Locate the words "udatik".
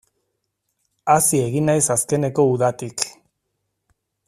2.55-3.07